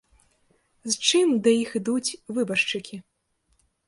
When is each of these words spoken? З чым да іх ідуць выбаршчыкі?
З 0.91 1.09
чым 1.09 1.27
да 1.47 1.53
іх 1.63 1.69
ідуць 1.79 2.15
выбаршчыкі? 2.39 2.99